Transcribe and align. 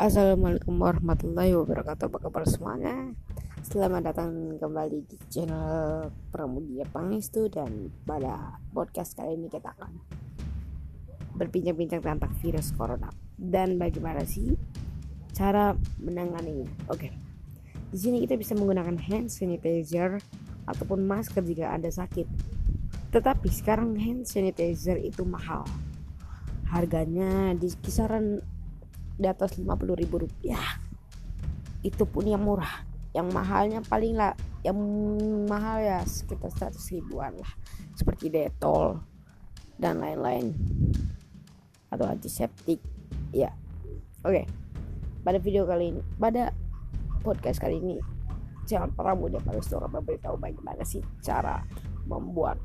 Assalamualaikum 0.00 0.80
warahmatullahi 0.80 1.52
wabarakatuh. 1.60 2.08
Apa 2.08 2.24
kabar 2.24 2.48
semuanya? 2.48 3.12
Selamat 3.60 4.08
datang 4.08 4.56
kembali 4.56 5.04
di 5.04 5.20
channel 5.28 6.08
Pramudia 6.32 6.88
Pangestu 6.88 7.52
Dan 7.52 7.92
pada 8.08 8.56
podcast 8.72 9.12
kali 9.12 9.36
ini 9.36 9.52
kita 9.52 9.76
akan 9.76 10.00
Berbincang-bincang 11.36 12.00
tentang 12.00 12.32
virus 12.40 12.72
corona. 12.72 13.12
Dan 13.36 13.76
bagaimana 13.76 14.24
sih 14.24 14.56
cara 15.36 15.76
menanganinya? 16.00 16.72
Oke. 16.88 17.12
Di 17.92 18.00
sini 18.00 18.24
kita 18.24 18.40
bisa 18.40 18.56
menggunakan 18.56 18.96
hand 18.96 19.28
sanitizer 19.28 20.16
ataupun 20.64 21.04
masker 21.04 21.44
jika 21.44 21.76
Anda 21.76 21.92
sakit. 21.92 22.24
Tetapi 23.12 23.52
sekarang 23.52 24.00
hand 24.00 24.24
sanitizer 24.24 24.96
itu 24.96 25.28
mahal. 25.28 25.68
Harganya 26.72 27.52
di 27.52 27.68
kisaran 27.84 28.40
di 29.20 29.28
atas 29.28 29.60
50 29.60 30.00
ribu 30.00 30.24
rupiah. 30.24 30.80
Itu 31.84 32.08
pun 32.08 32.24
yang 32.24 32.40
murah. 32.40 32.88
Yang 33.12 33.26
mahalnya 33.36 33.80
paling 33.84 34.16
lah 34.16 34.32
yang 34.64 34.76
mahal 35.44 35.84
ya 35.84 36.00
sekitar 36.08 36.72
100 36.72 36.96
ribuan 36.96 37.36
lah. 37.36 37.52
Seperti 37.92 38.32
detol 38.32 39.04
dan 39.76 40.00
lain-lain. 40.00 40.56
Atau 41.92 42.08
antiseptik 42.08 42.80
ya. 43.36 43.52
Oke 44.20 44.44
okay. 44.44 44.46
pada 45.24 45.40
video 45.40 45.64
kali 45.64 45.96
ini 45.96 46.02
pada 46.20 46.52
podcast 47.24 47.56
kali 47.56 47.80
ini 47.80 47.96
jangan 48.68 48.92
pernah 48.92 49.16
mudah 49.16 49.40
pada 49.40 49.64
suara 49.64 49.88
memberitahu 49.88 50.36
bagaimana 50.36 50.84
sih 50.84 51.00
cara 51.24 51.64
membuat 52.04 52.60